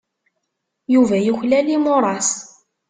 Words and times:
Yuba 0.93 1.15
yuklal 1.27 1.67
imuras. 1.75 2.29